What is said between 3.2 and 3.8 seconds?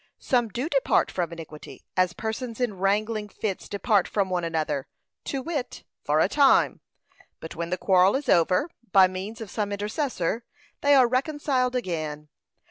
fits